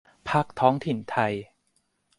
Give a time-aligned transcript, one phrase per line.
[0.29, 1.33] พรรคท้องถิ่นไทย